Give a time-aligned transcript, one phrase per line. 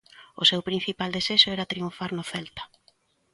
[0.41, 2.63] O seu principal desexo era triunfar no Celta.